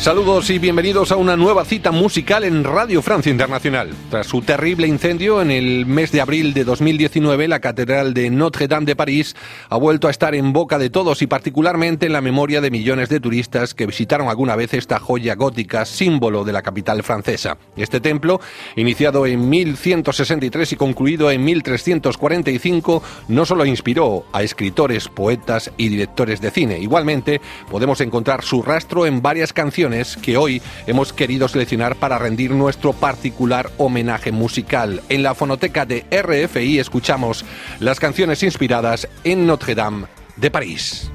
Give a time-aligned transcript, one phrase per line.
[0.00, 3.90] Saludos y bienvenidos a una nueva cita musical en Radio Francia Internacional.
[4.08, 8.86] Tras su terrible incendio en el mes de abril de 2019, la Catedral de Notre-Dame
[8.86, 9.36] de París
[9.68, 13.10] ha vuelto a estar en boca de todos y particularmente en la memoria de millones
[13.10, 17.58] de turistas que visitaron alguna vez esta joya gótica, símbolo de la capital francesa.
[17.76, 18.40] Este templo,
[18.76, 26.40] iniciado en 1163 y concluido en 1345, no solo inspiró a escritores, poetas y directores
[26.40, 26.78] de cine.
[26.78, 29.89] Igualmente, podemos encontrar su rastro en varias canciones
[30.22, 35.02] que hoy hemos querido seleccionar para rendir nuestro particular homenaje musical.
[35.08, 37.44] En la fonoteca de RFI escuchamos
[37.80, 41.10] las canciones inspiradas en Notre Dame de París.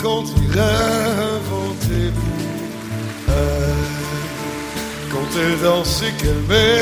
[0.00, 2.38] Un inventé pour
[3.28, 3.78] elle.
[5.10, 5.28] Quand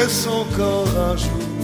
[0.08, 1.56] son corps à jour,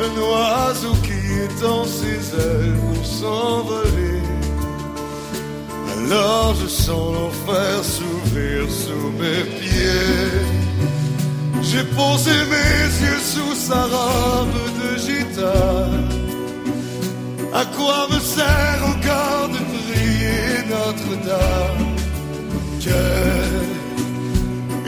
[0.00, 4.22] un oiseau qui étend ses ailes pour s'envoler.
[5.96, 10.42] Alors je sens l'enfer s'ouvrir sous mes pieds.
[11.62, 16.08] J'ai posé mes yeux sous sa robe de gitane.
[17.52, 21.86] À quoi me sert encore de prier Notre-Dame?
[22.80, 23.64] Quel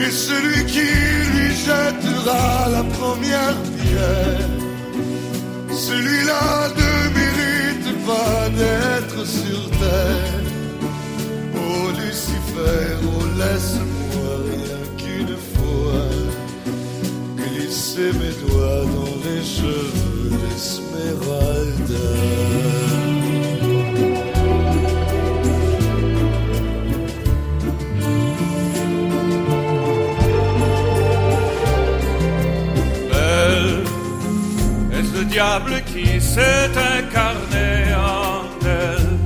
[0.05, 0.89] est celui qui
[1.33, 4.56] lui jettera la première pierre?
[5.77, 10.41] Celui-là ne mérite pas d'être sur terre.
[11.55, 16.09] Oh Lucifer, oh laisse-moi rien qu'une fois.
[17.37, 20.06] Glisser mes doigts dans les cheveux
[35.37, 38.41] diable qui s'est incarné en
[38.81, 39.17] elle.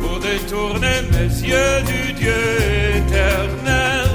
[0.00, 2.42] Pour détourner mes yeux du Dieu
[2.96, 4.10] éternel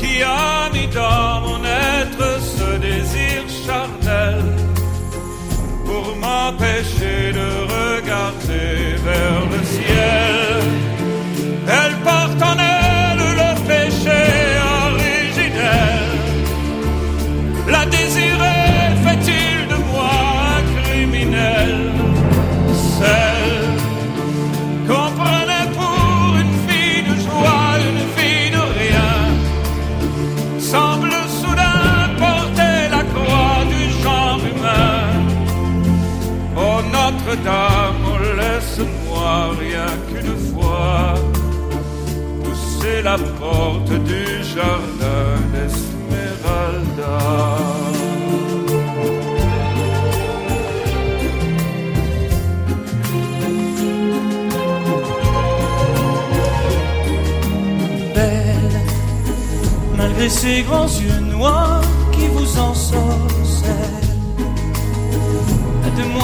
[0.00, 1.60] qui a mis dans mon
[1.92, 4.42] être ce désir charnel
[5.84, 7.01] pour m'empêcher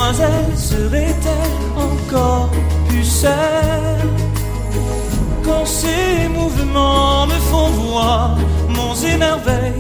[0.08, 2.50] demoiselle serait-elle encore
[2.88, 4.08] pucelle
[5.44, 9.74] Quand ses mouvements me font voir mon émerveil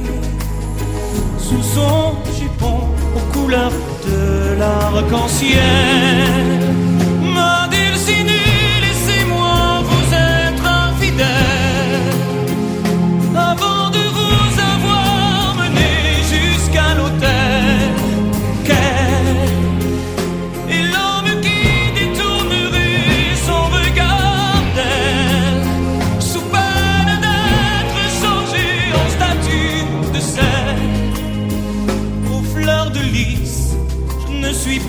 [1.38, 2.80] sous son jupon
[3.16, 3.72] aux couleurs
[4.06, 6.87] de l'arc-en-ciel.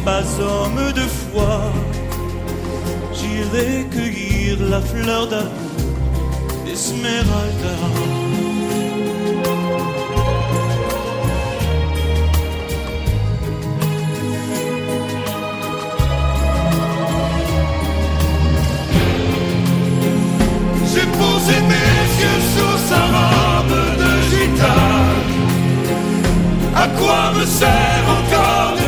[0.09, 1.55] Pas homme de foi.
[3.17, 5.77] J'irai cueillir la fleur d'amour
[6.65, 7.75] d'Esmeralda.
[20.91, 25.27] J'ai posé mes yeux sous sa robe de gitane.
[26.83, 28.78] À quoi me sert encore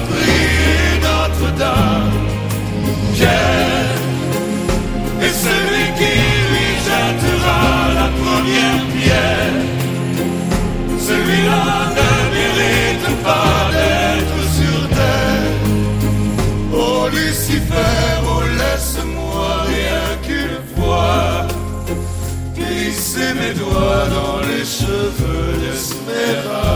[23.41, 26.70] mes doigts dans les cheveux d'Esmeralda.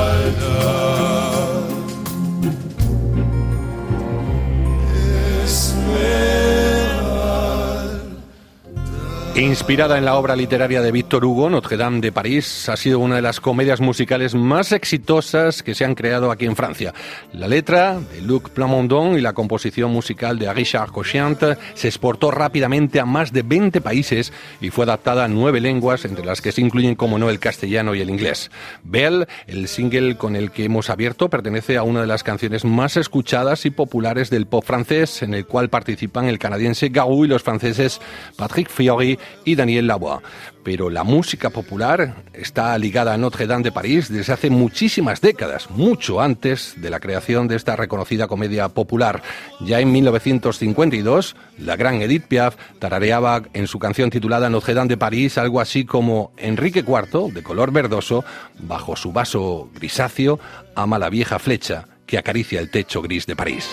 [9.36, 13.18] Inspirada en la obra literaria de Victor Hugo, Notre Dame de París ha sido una
[13.18, 16.94] de las comedias musicales más exitosas que se han creado aquí en Francia.
[17.34, 21.38] La letra de Luc Plamondon y la composición musical de Richard Cochiant
[21.74, 26.24] se exportó rápidamente a más de 20 países y fue adaptada a nueve lenguas, entre
[26.24, 28.52] las que se incluyen, como no, el castellano y el inglés.
[28.84, 32.96] Belle, el single con el que hemos abierto, pertenece a una de las canciones más
[32.96, 37.44] escuchadas y populares del pop francés, en el cual participan el canadiense Garou y los
[37.44, 38.00] franceses
[38.38, 40.22] Patrick Fiori y Daniel Lavoie.
[40.64, 45.70] Pero la música popular está ligada a Notre Dame de París desde hace muchísimas décadas,
[45.70, 49.22] mucho antes de la creación de esta reconocida comedia popular.
[49.62, 54.98] Ya en 1952, la gran Edith Piaf tarareaba en su canción titulada Notre Dame de
[54.98, 58.24] París algo así como Enrique IV, de color verdoso,
[58.60, 60.40] bajo su vaso grisáceo,
[60.76, 63.70] ama la vieja flecha que acaricia el techo gris de París.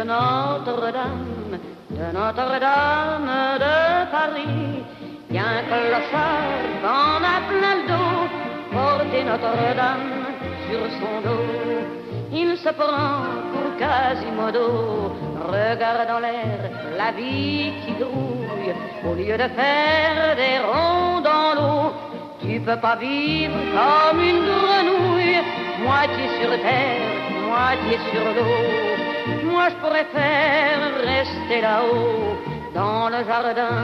[0.00, 1.58] De Notre-Dame,
[1.90, 3.76] de Notre-Dame de
[4.10, 4.82] Paris.
[5.32, 8.22] A un clochard qu'on a plein le dos,
[8.72, 10.24] porter Notre-Dame
[10.66, 11.46] sur son dos.
[12.32, 13.20] Il se prend
[13.52, 15.12] pour Quasimodo,
[15.46, 16.60] regarde en l'air
[16.96, 18.74] la vie qui grouille,
[19.04, 21.92] au lieu de faire des ronds dans l'eau.
[22.42, 25.40] Tu peux pas vivre comme une grenouille,
[25.84, 27.02] moitié sur terre,
[27.48, 28.99] moitié sur l'eau
[29.44, 32.36] moi je pourrais faire rester là-haut,
[32.74, 33.80] dans le jardin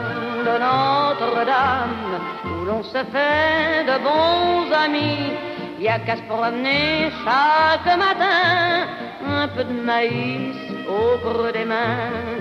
[0.47, 5.33] de Notre-Dame, où l'on se fait de bons amis.
[5.79, 8.87] Il y a qu'à se promener chaque matin,
[9.29, 10.57] un peu de maïs
[10.89, 12.39] au creux des mains.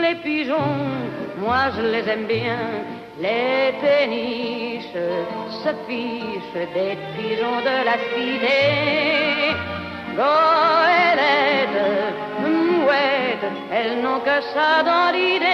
[0.00, 0.78] Les pigeons,
[1.38, 2.58] moi je les aime bien,
[3.20, 5.04] les péniches
[5.62, 9.79] se fichent des pigeons de la cité.
[10.20, 11.80] Goélette,
[12.42, 15.46] mouette, elles n'ont que ça dans l'idée.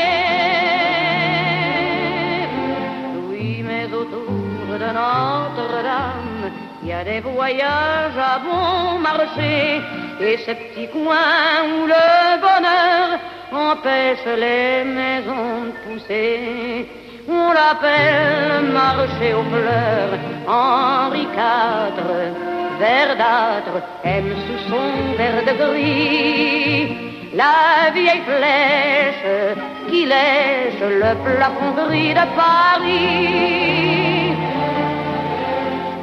[3.31, 6.51] Oui, mais autour de Notre-Dame,
[6.83, 9.81] il y a des voyages à bon marché
[10.21, 12.09] et ces petits coins où le
[12.47, 13.07] bonheur
[13.53, 16.89] empêche les maisons de pousser.
[17.29, 20.19] On l'appelle marché aux fleurs
[20.49, 22.46] Henri IV
[22.79, 27.07] verdâtre aime sous son verre de gris
[27.37, 29.57] la vieille flèche
[29.89, 33.67] qui lèche le plafond gris de Paris.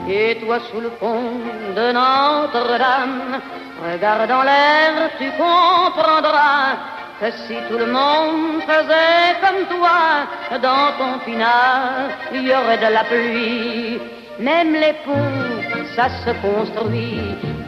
[0.07, 1.39] Et toi sous le pont
[1.75, 3.41] de Notre-Dame,
[3.83, 6.77] regardant l'air, tu comprendras
[7.19, 10.27] que si tout le monde faisait comme toi,
[10.61, 13.99] dans ton pinard, il y aurait de la pluie.
[14.39, 15.53] Même les ponts
[15.95, 17.19] ça se construit,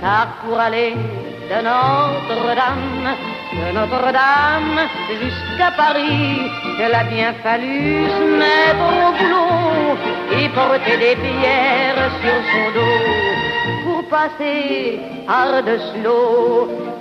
[0.01, 0.93] car pour aller
[1.49, 3.15] de Notre-Dame,
[3.53, 4.79] de Notre-Dame
[5.21, 6.41] jusqu'à Paris,
[6.79, 9.97] il a bien fallu se mettre au boulot
[10.39, 16.94] et porter des pierres sur son dos pour passer par-dessus l'eau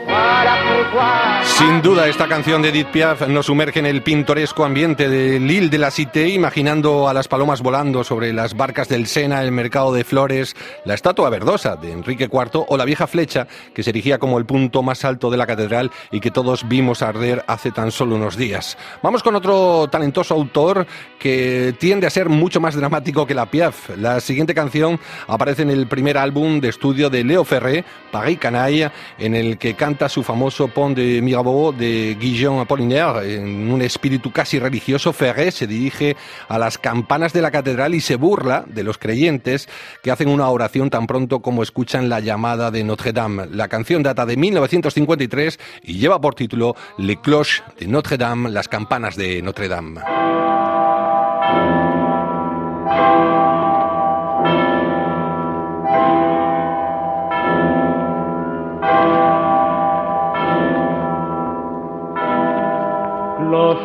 [1.44, 5.68] Sin duda, esta canción de Edith Piaf nos sumerge en el pintoresco ambiente de Lille
[5.68, 9.92] de la Cité, imaginando a las palomas volando sobre las barcas del Sena, el mercado
[9.92, 14.18] de flores, la estatua verdosa de Enrique IV o la vieja flecha que se erigía
[14.18, 17.92] como el punto más alto de la catedral y que todos vimos arder hace tan
[17.92, 18.76] solo unos días.
[19.02, 20.86] Vamos con otro talentoso autor
[21.18, 23.90] que tiende a ser mucho más dramático que la Piaf.
[23.96, 28.90] La siguiente canción aparece en el primer álbum de estudio de Leo Ferré, Paris Canaille,
[29.18, 33.34] en el que canta su famoso Pont de Mirabeau de Guillaume Apollinaire.
[33.36, 36.16] En un espíritu casi religioso, Ferré se dirige
[36.48, 39.68] a las campanas de la catedral y se burla de los creyentes
[40.02, 43.46] que hacen una oración tan pronto como escuchan la llamada de Notre Dame.
[43.46, 48.68] La canción data de 1953 y lleva por título Le Cloche de Notre Dame, las
[48.68, 50.00] campanas de Notre Dame.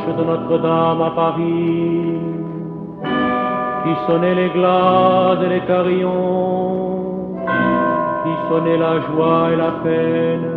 [0.07, 2.17] De Notre-Dame à Paris,
[3.83, 7.35] qui sonnait les glaces et les carillons,
[8.23, 10.47] qui sonnait la joie et la peine.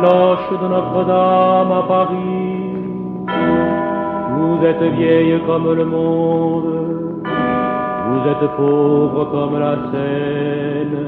[0.00, 2.64] Cloche de Notre-Dame à Paris,
[4.36, 6.84] vous êtes vieille comme le monde,
[8.06, 10.98] vous êtes pauvre comme la Seine,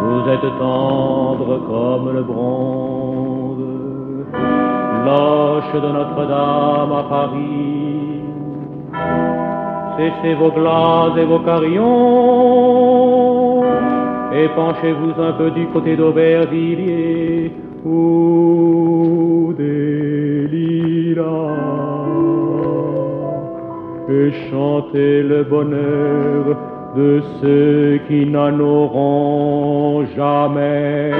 [0.00, 3.53] Vous êtes tendre comme le bronze,
[5.04, 8.22] loche de Notre-Dame à Paris.
[9.96, 11.84] Cessez vos glaces et vos carillons,
[14.32, 17.52] et penchez-vous un peu du côté d'Aubervilliers
[17.84, 21.54] ou des lilas
[24.08, 26.56] et chantez le bonheur
[26.96, 31.10] de ceux qui n'en auront jamais.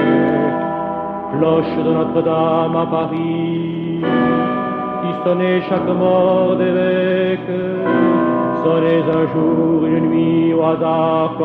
[1.33, 3.64] Cloche de Notre-Dame à Paris,
[5.69, 7.41] chaque mort d'évêque,
[8.67, 11.37] un jour, une nuit au hasard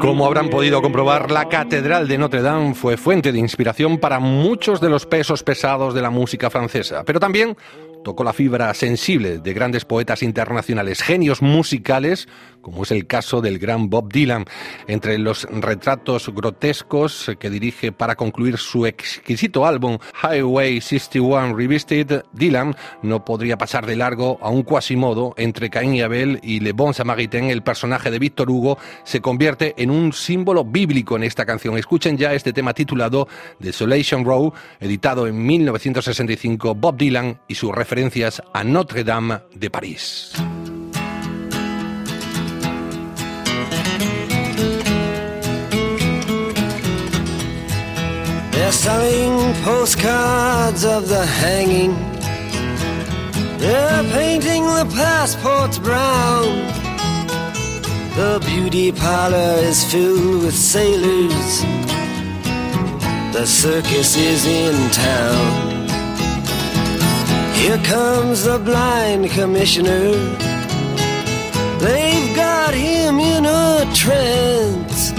[0.00, 4.80] Como habrán podido comprobar, la Catedral de Notre Dame fue fuente de inspiración para muchos
[4.80, 7.56] de los pesos pesados de la música francesa, pero también
[8.06, 12.28] tocó la fibra sensible de grandes poetas internacionales, genios musicales,
[12.60, 14.44] como es el caso del gran Bob Dylan.
[14.86, 22.76] Entre los retratos grotescos que dirige para concluir su exquisito álbum Highway 61 Revisited, Dylan
[23.02, 26.94] no podría pasar de largo a un quasimodo entre Caín y Abel y Le Bon
[26.94, 31.76] Samaritain, el personaje de Víctor Hugo, se convierte en un símbolo bíblico en esta canción.
[31.76, 33.26] Escuchen ya este tema titulado
[33.58, 39.70] Desolation Row, editado en 1965, Bob Dylan y su referencia referencias a Notre Dame de
[39.70, 40.32] París.
[48.52, 51.94] They're selling postcards of the hanging.
[53.58, 56.44] They're painting the passports brown.
[58.16, 61.62] The beauty parlor is filled with sailors.
[63.32, 65.65] The circus is in town.
[67.66, 70.12] Here comes the blind commissioner.
[71.80, 75.10] They've got him in a trance.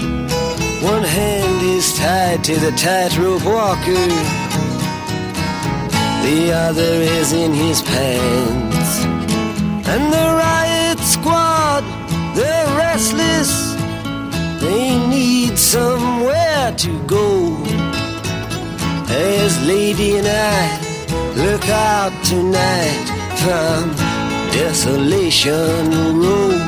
[0.82, 4.06] One hand is tied to the tightrope walker,
[6.24, 9.04] the other is in his pants.
[9.86, 11.84] And the riot squad,
[12.34, 13.74] they're restless.
[14.62, 17.58] They need somewhere to go.
[19.10, 20.77] As Lady and I
[21.38, 23.06] Look out tonight
[23.38, 23.94] from
[24.50, 26.58] Desolation Road.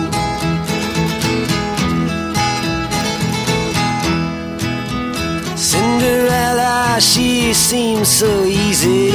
[5.59, 9.11] Cinderella, she seems so easy.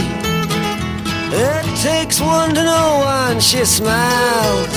[1.31, 4.67] It takes one to know one, she smiles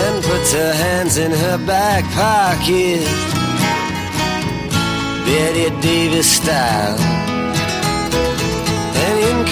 [0.00, 3.02] and puts her hands in her back pocket.
[5.26, 7.15] Betty Davis style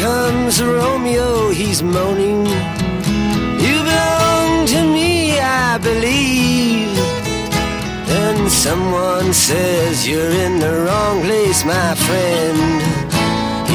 [0.05, 2.43] comes Romeo, he's moaning.
[3.65, 6.95] You belong to me, I believe.
[8.11, 12.61] Then someone says you're in the wrong place, my friend.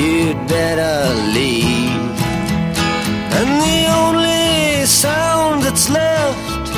[0.01, 0.97] You'd better
[1.37, 2.17] leave.
[3.37, 6.69] And the only sound that's left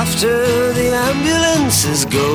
[0.00, 0.34] after
[0.78, 2.30] the ambulances go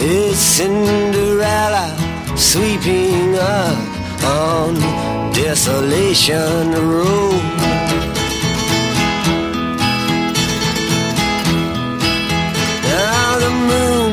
[0.00, 2.11] is Cinderella
[2.42, 3.78] sweeping up
[4.24, 4.74] on
[5.32, 7.42] Desolation Road.
[12.90, 14.12] Now the moon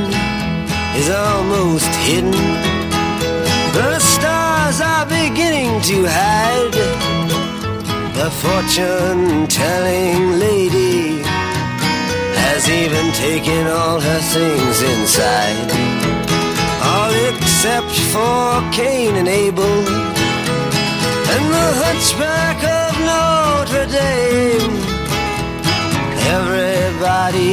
[1.00, 2.32] is almost hidden.
[3.74, 6.78] The stars are beginning to hide.
[8.14, 11.24] The fortune telling lady
[12.44, 16.20] has even taken all her things inside
[16.84, 19.78] all except for Cain and Abel
[21.34, 24.78] and the hunchback of Notre Dame.
[26.38, 27.52] Everybody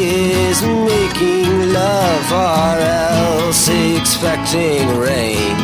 [0.48, 2.72] is making love or
[3.04, 5.56] else expecting rain.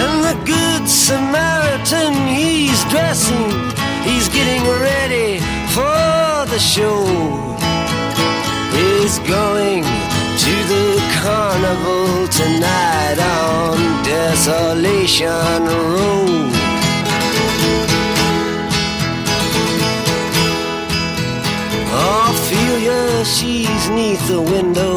[0.00, 3.50] And the good Samaritan, he's dressing,
[4.04, 5.40] he's getting ready
[5.72, 7.00] for the show.
[8.76, 9.84] He's going
[11.22, 15.62] carnival tonight on Desolation
[15.94, 16.52] Road.
[22.28, 24.96] Ophelia, she's neath the window.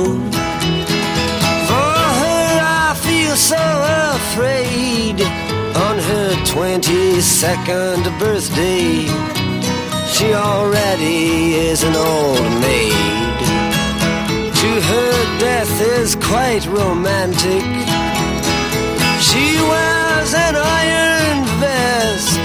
[1.70, 2.48] For her,
[2.86, 3.64] I feel so
[4.16, 5.18] afraid.
[5.88, 9.06] On her 22nd birthday,
[10.14, 13.12] she already is an old maid
[14.90, 17.64] her death is quite romantic.
[19.22, 22.44] She wears an iron best.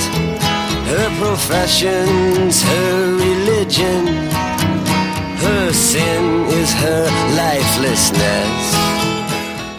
[0.92, 4.06] Her profession's her religion.
[5.44, 7.04] Her sin is her
[7.36, 8.62] lifelessness.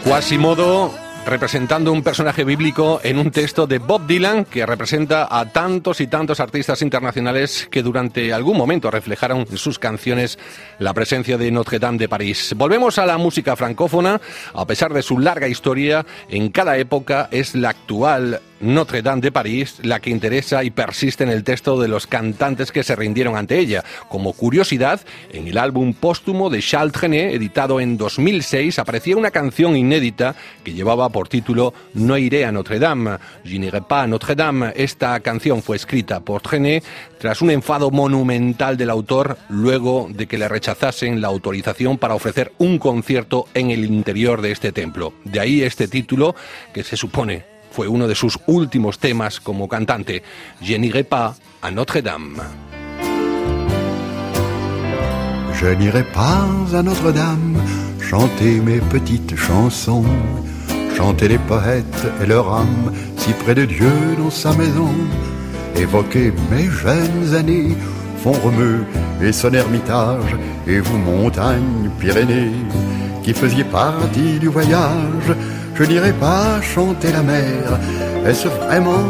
[0.04, 6.00] Quasimodo representando un personaje bíblico en un texto de Bob Dylan que representa a tantos
[6.00, 10.40] y tantos artistas internacionales que durante algún momento reflejaron en sus canciones
[10.80, 12.54] la presencia de Notre Dame de París.
[12.56, 14.22] Volvemos a la música francófona,
[14.54, 19.32] a pesar de su larga historia, en cada época es la actual Notre Dame de
[19.32, 23.36] París la que interesa y persiste en el texto de los cantantes que se rindieron
[23.36, 23.84] ante ella.
[24.10, 29.76] Como curiosidad, en el álbum póstumo de Charles Trenet, editado en 2006, aparecía una canción
[29.76, 34.36] inédita que llevaba por título No iré a Notre Dame, Je n'irai pas a Notre
[34.36, 34.74] Dame.
[34.76, 36.84] Esta canción fue escrita por Trenet
[37.20, 42.52] tras un enfado monumental del autor luego de que le rechazasen la autorización para ofrecer
[42.58, 45.14] un concierto en el interior de este templo.
[45.24, 46.36] De ahí este título
[46.74, 50.24] que se supone fue uno de sus últimos temas como cantante,
[50.62, 52.42] Je n'irai pas à Notre-Dame.
[55.54, 57.58] Je n'irai pas à Notre-Dame
[58.00, 60.06] chanter mes petites chansons,
[60.96, 64.94] chanter les poètes et leur âme si près de Dieu dans sa maison,
[65.76, 67.76] évoquer mes jeunes années,
[68.24, 68.84] font remue
[69.22, 70.36] et son ermitage,
[70.68, 72.52] et vous montagnes Pyrénées,
[73.24, 75.30] qui faisiez partie du voyage,
[75.78, 77.80] je n'irai pas chanter la mer.
[78.26, 79.06] Est-ce vraiment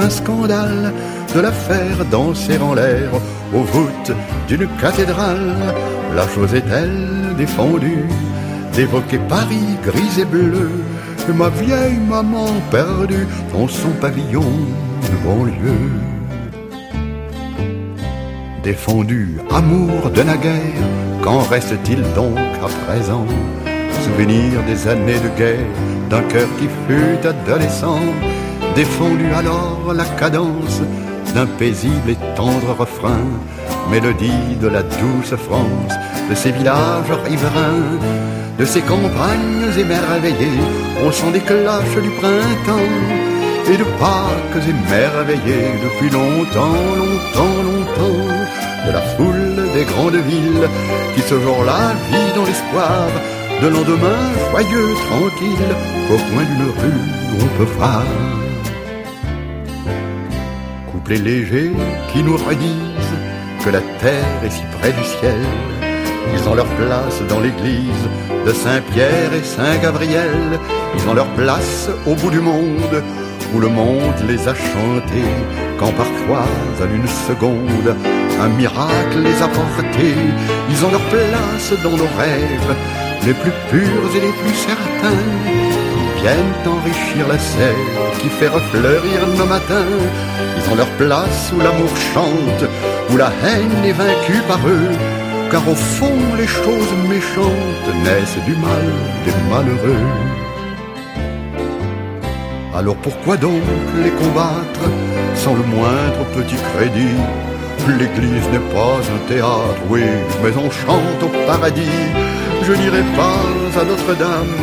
[0.00, 0.92] un scandale
[1.34, 3.10] de la faire danser en l'air
[3.54, 4.12] aux voûtes
[4.48, 5.54] d'une cathédrale?
[6.14, 8.06] La chose est-elle défendue?
[8.74, 10.70] D'évoquer Paris gris et bleu
[11.32, 15.90] ma vieille maman perdue dans son pavillon de banlieue.
[18.62, 20.60] Défendu amour de naguère,
[21.22, 23.26] qu'en reste-t-il donc à présent?
[24.04, 25.66] Souvenir des années de guerre,
[26.08, 28.00] d'un cœur qui fut adolescent,
[28.74, 30.80] défendu alors la cadence
[31.34, 33.24] d'un paisible et tendre refrain,
[33.90, 35.94] mélodie de la douce France,
[36.28, 37.98] de ces villages riverains,
[38.58, 40.60] de ces campagnes émerveillées,
[41.06, 42.96] au son des cloches du printemps,
[43.70, 48.26] et de Pâques émerveillées depuis longtemps, longtemps, longtemps,
[48.86, 50.68] de la foule des grandes villes
[51.14, 53.06] qui ce jour-là vit dans l'espoir
[53.62, 54.20] de lendemain
[54.50, 55.74] joyeux, tranquille,
[56.10, 58.04] au coin d'une rue on peut voir.
[60.90, 61.72] Couplets légers
[62.12, 63.16] qui nous redisent
[63.64, 65.40] que la terre est si près du ciel.
[66.34, 68.04] Ils ont leur place dans l'église
[68.46, 70.58] de Saint-Pierre et Saint-Gabriel.
[70.96, 73.02] Ils ont leur place au bout du monde
[73.54, 75.32] où le monde les a chantés.
[75.78, 76.46] Quand parfois,
[76.80, 77.96] en une seconde,
[78.40, 80.14] un miracle les a portés.
[80.70, 82.76] Ils ont leur place dans nos rêves
[83.26, 85.24] les plus purs et les plus certains,
[86.20, 89.96] viennent enrichir la sève qui fait refleurir nos matins.
[90.56, 92.64] Ils ont leur place où l'amour chante,
[93.10, 94.90] où la haine est vaincue par eux,
[95.50, 98.86] car au fond les choses méchantes naissent du mal
[99.24, 100.06] des malheureux.
[102.74, 103.62] Alors pourquoi donc
[104.02, 104.84] les combattre
[105.34, 107.18] sans le moindre petit crédit?
[107.98, 110.02] L'église n'est pas un théâtre, oui,
[110.42, 112.29] mais on chante au paradis
[112.70, 114.56] je n'irai pas à Notre-Dame,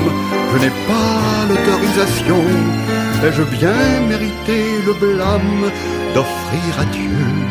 [0.53, 2.41] je n'ai pas l'autorisation.
[3.23, 5.71] Ai-je bien mérité le blâme
[6.13, 7.46] d'offrir à Dieu.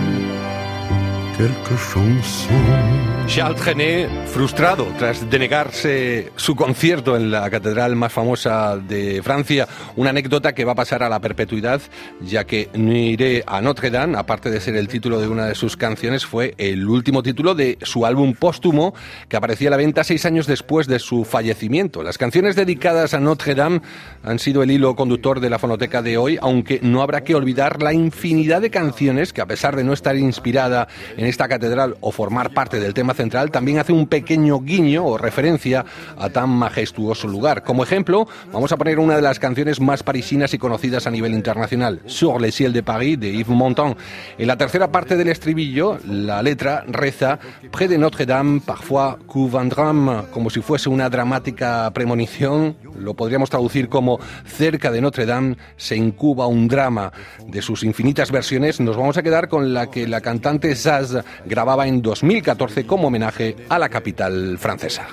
[3.26, 10.10] Charles Trenet, frustrado tras denegarse su concierto en la catedral más famosa de Francia, una
[10.10, 11.82] anécdota que va a pasar a la perpetuidad,
[12.22, 15.76] ya que iré a Notre Dame, aparte de ser el título de una de sus
[15.76, 18.94] canciones, fue el último título de su álbum póstumo
[19.28, 22.02] que aparecía a la venta seis años después de su fallecimiento.
[22.02, 23.82] Las canciones dedicadas a Notre Dame
[24.22, 27.82] han sido el hilo conductor de la fonoteca de hoy, aunque no habrá que olvidar
[27.82, 32.10] la infinidad de canciones que, a pesar de no estar inspirada en esta catedral o
[32.10, 35.84] formar parte del tema central, también hace un pequeño guiño o referencia
[36.18, 37.62] a tan majestuoso lugar.
[37.62, 41.34] Como ejemplo, vamos a poner una de las canciones más parisinas y conocidas a nivel
[41.34, 43.96] internacional, Sur les ciels de Paris de Yves Montand.
[44.38, 47.38] En la tercera parte del estribillo, la letra reza
[47.70, 52.76] Près de Notre-Dame, parfois couvre un drame, como si fuese una dramática premonición.
[52.98, 57.12] Lo podríamos traducir como cerca de Notre-Dame se incuba un drama.
[57.46, 61.86] De sus infinitas versiones, nos vamos a quedar con la que la cantante Zaz grababa
[61.86, 65.06] en 2014 como homenaje a la capital francesa.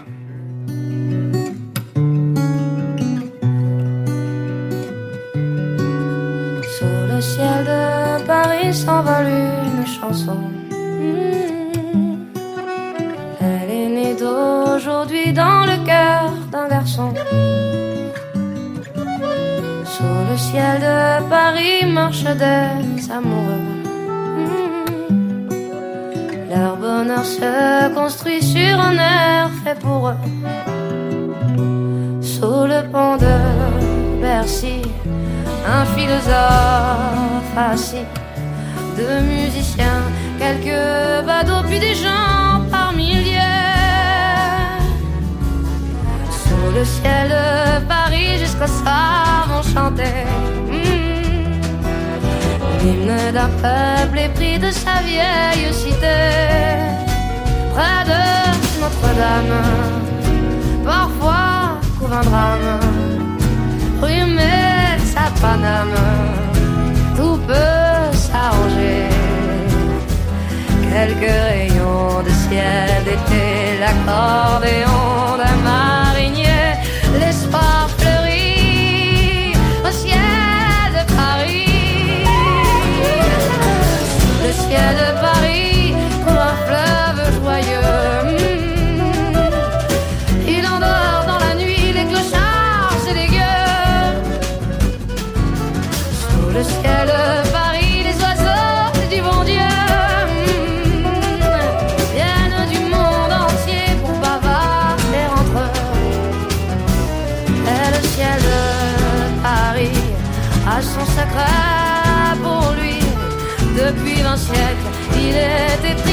[13.45, 17.13] Elle est née d'aujourd'hui dans le cœur d'un garçon.
[17.13, 17.23] Le
[20.33, 23.63] le ciel de Paris marchent des amoureux.
[24.35, 25.49] Hmm.
[26.49, 30.21] Leur bonheur se construit sur un air fait pour eux.
[32.21, 33.35] Sous le pont de
[34.21, 34.81] Bercy,
[35.77, 38.07] un philosophe assis,
[38.97, 40.01] deux musiciens,
[40.39, 43.32] quelques badauds, puis des gens par milliers.
[46.75, 50.17] Le ciel de Paris, jusqu'au soir, vont chanter.
[50.69, 51.53] Hmm.
[52.81, 56.19] L'hymne d'un peuple épris de sa vieille cité,
[57.73, 58.21] près de
[58.81, 59.57] Notre-Dame.
[60.83, 62.79] Parfois couvre un drame,
[64.01, 64.23] rue
[65.13, 65.99] sa Paname,
[67.15, 69.07] tout peut s'arranger.
[70.89, 73.43] Quelques rayons de ciel d'été,
[73.79, 75.32] l'accordéon
[115.75, 116.12] n'était plus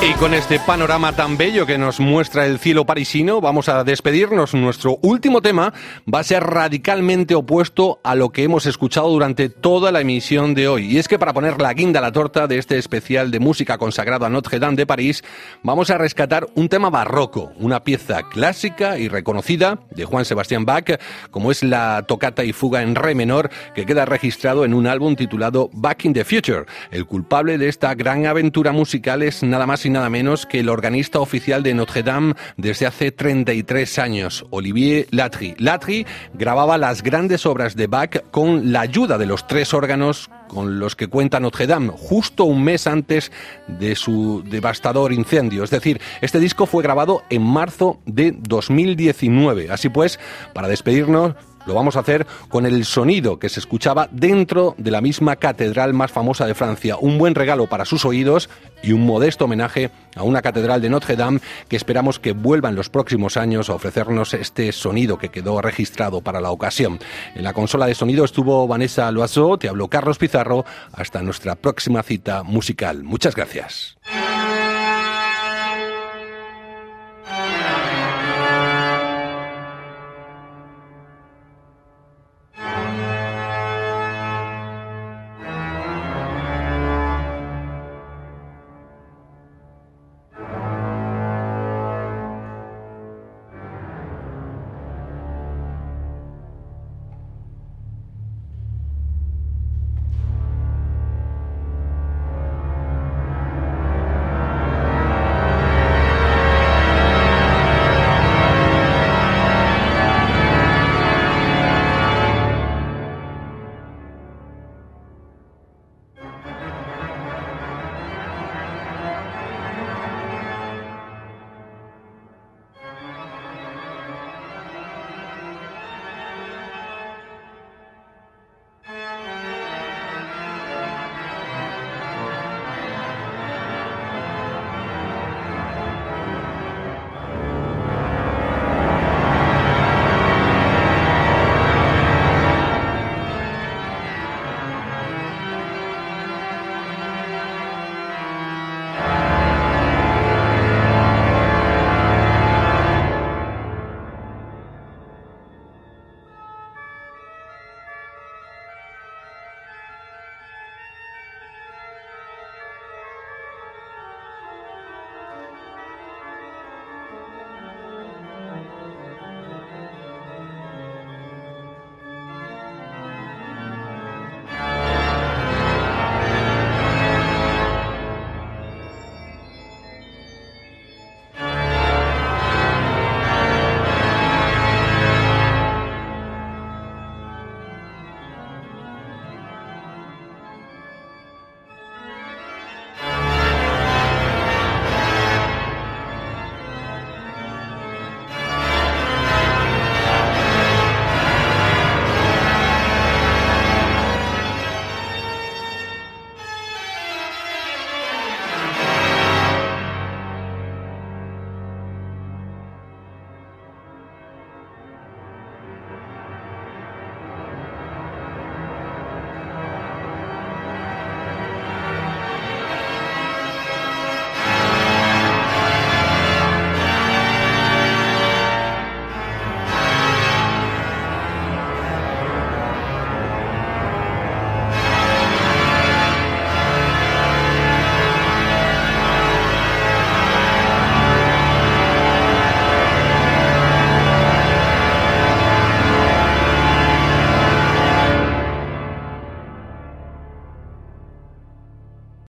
[0.00, 4.54] Y con este panorama tan bello que nos muestra el cielo parisino, vamos a despedirnos.
[4.54, 5.74] Nuestro último tema
[6.12, 10.68] va a ser radicalmente opuesto a lo que hemos escuchado durante toda la emisión de
[10.68, 10.86] hoy.
[10.86, 13.76] Y es que para poner la guinda a la torta de este especial de música
[13.76, 15.24] consagrado a Notre Dame de París,
[15.64, 21.00] vamos a rescatar un tema barroco, una pieza clásica y reconocida de Juan Sebastián Bach,
[21.32, 25.16] como es la tocata y fuga en re menor que queda registrado en un álbum
[25.16, 26.66] titulado Back in the Future.
[26.92, 30.68] El culpable de esta gran aventura musical es nada más y nada menos que el
[30.68, 35.56] organista oficial de Notre Dame desde hace 33 años, Olivier Latry.
[35.58, 40.78] Latry grababa las grandes obras de Bach con la ayuda de los tres órganos con
[40.78, 43.32] los que cuenta Notre Dame, justo un mes antes
[43.66, 45.64] de su devastador incendio.
[45.64, 49.72] Es decir, este disco fue grabado en marzo de 2019.
[49.72, 50.20] Así pues,
[50.54, 51.34] para despedirnos,
[51.68, 55.92] lo vamos a hacer con el sonido que se escuchaba dentro de la misma catedral
[55.92, 56.96] más famosa de Francia.
[56.96, 58.48] Un buen regalo para sus oídos
[58.82, 62.74] y un modesto homenaje a una catedral de Notre Dame que esperamos que vuelva en
[62.74, 66.98] los próximos años a ofrecernos este sonido que quedó registrado para la ocasión.
[67.34, 70.64] En la consola de sonido estuvo Vanessa Loiseau, te habló Carlos Pizarro.
[70.92, 73.04] Hasta nuestra próxima cita musical.
[73.04, 73.98] Muchas gracias.